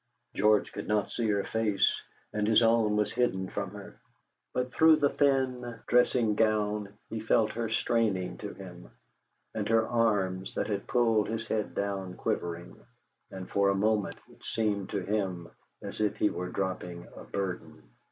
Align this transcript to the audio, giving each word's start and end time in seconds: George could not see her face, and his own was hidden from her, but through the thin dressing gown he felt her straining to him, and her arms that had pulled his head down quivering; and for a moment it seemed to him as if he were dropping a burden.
George 0.33 0.73
could 0.73 0.87
not 0.87 1.11
see 1.11 1.27
her 1.29 1.43
face, 1.43 2.01
and 2.33 2.47
his 2.47 2.63
own 2.63 2.95
was 2.95 3.11
hidden 3.11 3.47
from 3.47 3.69
her, 3.69 3.99
but 4.51 4.73
through 4.73 4.95
the 4.95 5.11
thin 5.11 5.79
dressing 5.85 6.33
gown 6.33 6.91
he 7.11 7.19
felt 7.19 7.51
her 7.51 7.69
straining 7.69 8.35
to 8.39 8.51
him, 8.55 8.89
and 9.53 9.69
her 9.69 9.87
arms 9.87 10.55
that 10.55 10.65
had 10.65 10.87
pulled 10.87 11.27
his 11.27 11.45
head 11.47 11.75
down 11.75 12.15
quivering; 12.15 12.75
and 13.29 13.47
for 13.51 13.69
a 13.69 13.75
moment 13.75 14.15
it 14.31 14.43
seemed 14.43 14.89
to 14.89 15.01
him 15.03 15.47
as 15.83 16.01
if 16.01 16.15
he 16.17 16.31
were 16.31 16.49
dropping 16.49 17.07
a 17.15 17.23
burden. 17.23 17.83